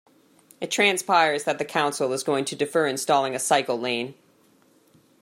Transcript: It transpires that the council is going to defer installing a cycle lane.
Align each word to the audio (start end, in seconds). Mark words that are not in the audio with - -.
It 0.59 0.71
transpires 0.71 1.43
that 1.43 1.59
the 1.59 1.63
council 1.63 2.11
is 2.11 2.23
going 2.23 2.45
to 2.45 2.55
defer 2.55 2.87
installing 2.87 3.35
a 3.35 3.39
cycle 3.39 3.79
lane. 3.79 4.15